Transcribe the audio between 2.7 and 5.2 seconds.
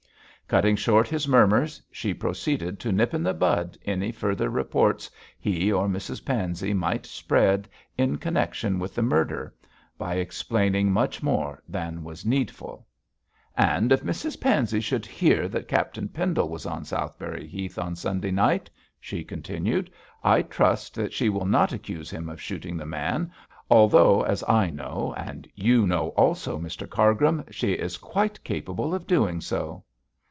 to nip in the bud any further reports